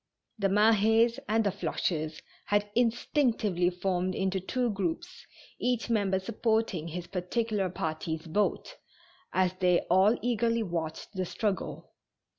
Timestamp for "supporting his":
6.17-7.05